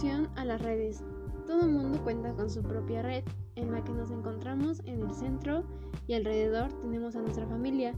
[0.00, 1.04] A las redes.
[1.46, 3.22] Todo mundo cuenta con su propia red,
[3.54, 5.62] en la que nos encontramos en el centro
[6.06, 7.92] y alrededor tenemos a nuestra familia,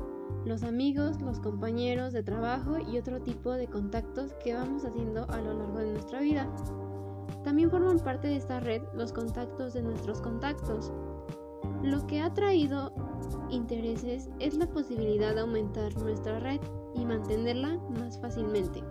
[0.44, 5.40] los amigos, los compañeros de trabajo y otro tipo de contactos que vamos haciendo a
[5.40, 6.52] lo largo de nuestra vida.
[7.44, 10.92] También forman parte de esta red los contactos de nuestros contactos.
[11.84, 12.92] Lo que ha traído
[13.48, 16.60] intereses es la posibilidad de aumentar nuestra red
[16.96, 18.82] y mantenerla más fácilmente,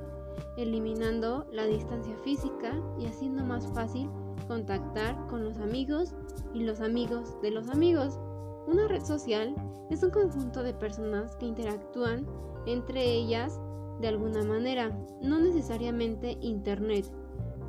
[0.58, 4.10] eliminando la distancia física y haciendo más fácil
[4.48, 6.14] contactar con los amigos
[6.54, 8.20] y los amigos de los amigos.
[8.68, 9.56] Una red social
[9.90, 12.28] es un conjunto de personas que interactúan
[12.66, 13.60] entre ellas
[14.00, 17.06] de alguna manera, no necesariamente Internet.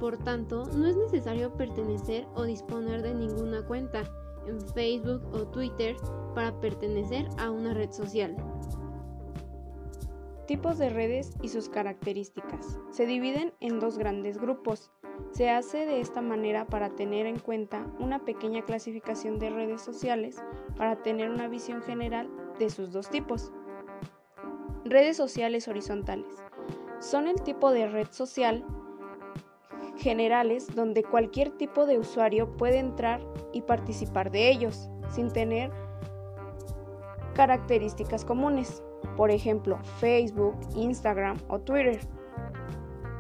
[0.01, 4.03] Por tanto, no es necesario pertenecer o disponer de ninguna cuenta
[4.47, 5.97] en Facebook o Twitter
[6.35, 8.35] para pertenecer a una red social.
[10.47, 12.79] Tipos de redes y sus características.
[12.91, 14.91] Se dividen en dos grandes grupos.
[15.31, 20.43] Se hace de esta manera para tener en cuenta una pequeña clasificación de redes sociales
[20.77, 23.53] para tener una visión general de sus dos tipos.
[24.85, 26.35] Redes sociales horizontales.
[26.99, 28.65] Son el tipo de red social
[29.97, 33.21] generales donde cualquier tipo de usuario puede entrar
[33.53, 35.71] y participar de ellos, sin tener
[37.35, 38.83] características comunes,
[39.17, 42.01] por ejemplo Facebook, Instagram o Twitter.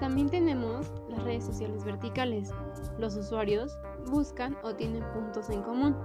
[0.01, 2.51] También tenemos las redes sociales verticales.
[2.99, 3.77] Los usuarios
[4.11, 5.97] buscan o tienen puntos en común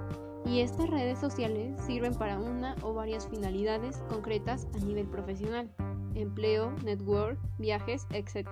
[0.46, 5.70] y estas redes sociales sirven para una o varias finalidades concretas a nivel profesional,
[6.16, 8.48] empleo, network, viajes, etc.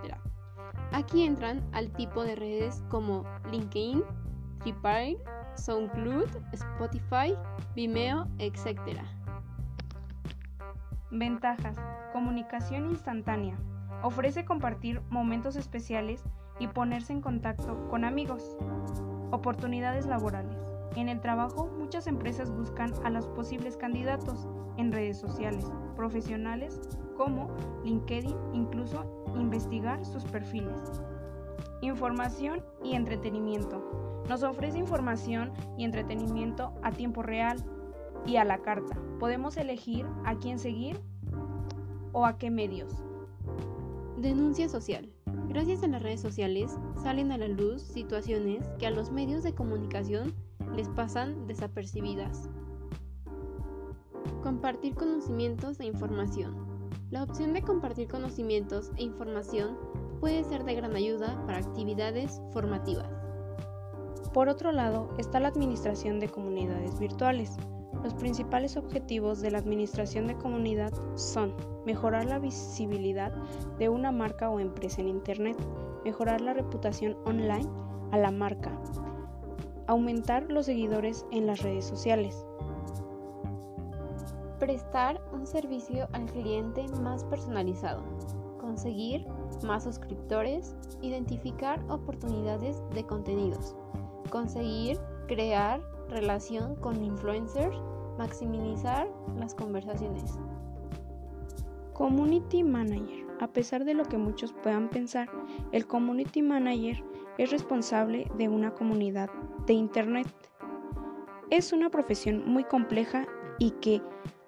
[0.91, 4.03] Aquí entran al tipo de redes como LinkedIn,
[4.59, 5.17] Tripwire,
[5.57, 7.35] SoundCloud, Spotify,
[7.75, 8.99] Vimeo, etc.
[11.11, 11.77] Ventajas.
[12.13, 13.55] Comunicación instantánea.
[14.01, 16.23] Ofrece compartir momentos especiales
[16.59, 18.57] y ponerse en contacto con amigos.
[19.29, 20.57] Oportunidades laborales.
[20.95, 26.81] En el trabajo, muchas empresas buscan a los posibles candidatos en redes sociales, profesionales
[27.17, 27.49] como
[27.83, 30.81] LinkedIn, incluso investigar sus perfiles.
[31.81, 34.23] Información y entretenimiento.
[34.27, 37.63] Nos ofrece información y entretenimiento a tiempo real
[38.25, 38.97] y a la carta.
[39.19, 40.99] Podemos elegir a quién seguir
[42.11, 42.93] o a qué medios.
[44.17, 45.11] Denuncia social.
[45.49, 49.53] Gracias a las redes sociales salen a la luz situaciones que a los medios de
[49.53, 50.33] comunicación
[50.75, 52.49] les pasan desapercibidas.
[54.41, 56.55] Compartir conocimientos e información.
[57.11, 59.77] La opción de compartir conocimientos e información
[60.19, 63.09] puede ser de gran ayuda para actividades formativas.
[64.33, 67.57] Por otro lado, está la administración de comunidades virtuales.
[68.03, 71.53] Los principales objetivos de la administración de comunidad son
[71.85, 73.31] mejorar la visibilidad
[73.79, 75.57] de una marca o empresa en Internet,
[76.03, 77.67] mejorar la reputación online
[78.11, 78.71] a la marca,
[79.87, 82.45] aumentar los seguidores en las redes sociales,
[84.59, 88.03] prestar un servicio al cliente más personalizado,
[88.59, 89.25] conseguir
[89.63, 93.75] más suscriptores, identificar oportunidades de contenidos,
[94.29, 97.75] conseguir crear relación con influencers,
[98.17, 99.07] maximizar
[99.37, 100.37] las conversaciones.
[101.93, 103.25] Community Manager.
[103.39, 105.29] A pesar de lo que muchos puedan pensar,
[105.71, 107.03] el Community Manager
[107.37, 109.29] es responsable de una comunidad
[109.65, 110.27] de Internet.
[111.49, 113.25] Es una profesión muy compleja
[113.59, 114.01] y que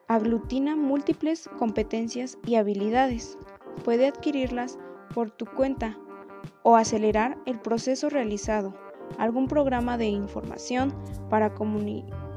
[0.08, 3.38] aglutina múltiples competencias y habilidades.
[3.84, 4.78] Puede adquirirlas
[5.14, 5.98] por tu cuenta
[6.64, 8.74] o acelerar el proceso realizado.
[9.18, 10.94] Algún programa de información
[11.30, 11.54] para,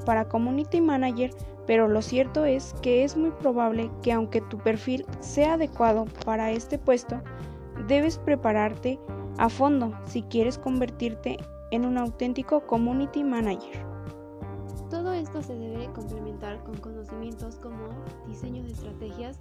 [0.06, 1.30] para Community Manager,
[1.66, 6.50] pero lo cierto es que es muy probable que aunque tu perfil sea adecuado para
[6.50, 7.20] este puesto,
[7.86, 8.98] debes prepararte
[9.38, 11.38] a fondo si quieres convertirte
[11.70, 13.86] en un auténtico Community Manager.
[14.90, 17.88] Todo esto se debe complementar con conocimientos como
[18.26, 19.38] diseño de estrategias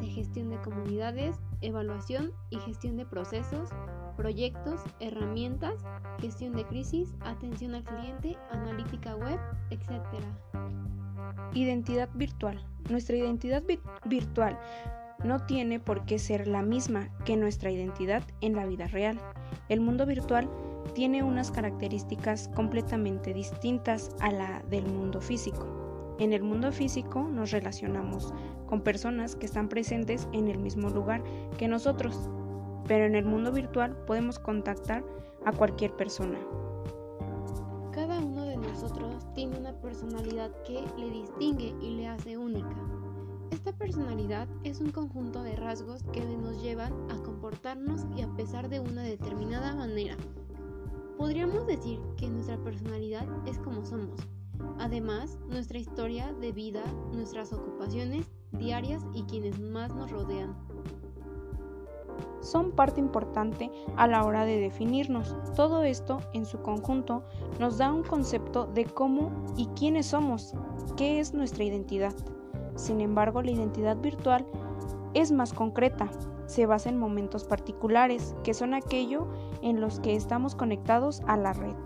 [0.00, 3.70] de gestión de comunidades, evaluación y gestión de procesos,
[4.12, 5.74] proyectos, herramientas,
[6.20, 9.38] gestión de crisis, atención al cliente, analítica web,
[9.70, 9.90] etc.
[11.54, 12.64] Identidad virtual.
[12.88, 13.62] Nuestra identidad
[14.04, 14.58] virtual
[15.24, 19.18] no tiene por qué ser la misma que nuestra identidad en la vida real.
[19.68, 20.48] El mundo virtual
[20.94, 26.16] tiene unas características completamente distintas a la del mundo físico.
[26.18, 28.34] En el mundo físico nos relacionamos
[28.66, 31.22] con personas que están presentes en el mismo lugar
[31.58, 32.28] que nosotros,
[32.92, 35.02] pero en el mundo virtual podemos contactar
[35.46, 36.38] a cualquier persona.
[37.90, 42.76] Cada uno de nosotros tiene una personalidad que le distingue y le hace única.
[43.50, 48.68] Esta personalidad es un conjunto de rasgos que nos llevan a comportarnos y a pesar
[48.68, 50.18] de una determinada manera
[51.16, 54.20] Podríamos decir que nuestra personalidad es como somos.
[54.78, 56.82] Además, nuestra historia de vida,
[57.14, 60.54] nuestras ocupaciones diarias y quienes más nos rodean.
[62.42, 65.34] Son parte importante a la hora de definirnos.
[65.54, 67.22] Todo esto, en su conjunto,
[67.58, 70.54] nos da un concepto de cómo y quiénes somos,
[70.96, 72.14] qué es nuestra identidad.
[72.74, 74.44] Sin embargo, la identidad virtual
[75.14, 76.10] es más concreta,
[76.46, 79.28] se basa en momentos particulares, que son aquello
[79.62, 81.76] en los que estamos conectados a la red.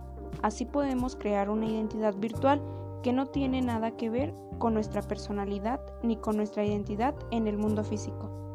[0.42, 2.62] Así podemos crear una identidad virtual
[3.02, 7.58] que no tiene nada que ver con nuestra personalidad ni con nuestra identidad en el
[7.58, 8.45] mundo físico.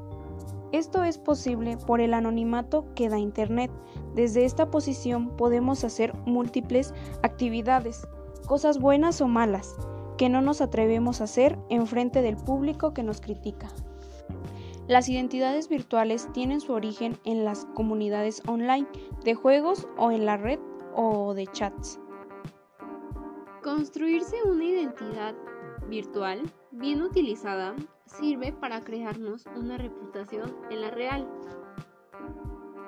[0.71, 3.71] Esto es posible por el anonimato que da Internet.
[4.15, 8.07] Desde esta posición podemos hacer múltiples actividades,
[8.47, 9.75] cosas buenas o malas,
[10.17, 13.67] que no nos atrevemos a hacer en frente del público que nos critica.
[14.87, 18.87] Las identidades virtuales tienen su origen en las comunidades online
[19.25, 20.59] de juegos o en la red
[20.95, 21.99] o de chats.
[23.61, 25.35] Construirse una identidad
[25.89, 26.41] virtual
[26.71, 27.75] bien utilizada
[28.05, 31.27] sirve para crearnos una reputación en la real.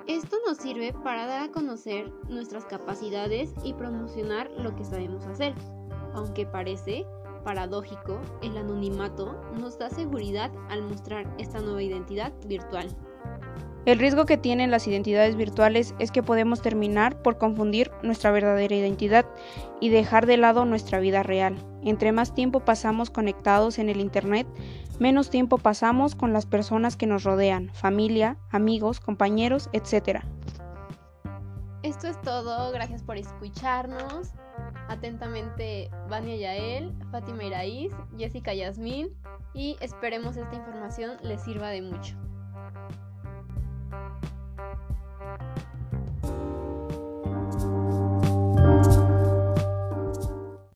[0.07, 5.53] Esto nos sirve para dar a conocer nuestras capacidades y promocionar lo que sabemos hacer,
[6.13, 7.05] aunque parece
[7.43, 12.87] paradójico, el anonimato nos da seguridad al mostrar esta nueva identidad virtual.
[13.85, 18.75] El riesgo que tienen las identidades virtuales es que podemos terminar por confundir nuestra verdadera
[18.75, 19.25] identidad
[19.81, 21.57] y dejar de lado nuestra vida real.
[21.83, 24.47] Entre más tiempo pasamos conectados en el Internet,
[24.99, 30.21] menos tiempo pasamos con las personas que nos rodean, familia, amigos, compañeros, etc.
[31.81, 34.31] Esto es todo, gracias por escucharnos.
[34.87, 39.09] Atentamente, Vania Yael, Fátima Iraíz, Jessica Yasmín
[39.53, 42.15] y esperemos esta información les sirva de mucho.